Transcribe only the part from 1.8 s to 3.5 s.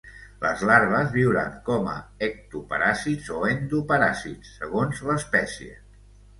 a ectoparàsits o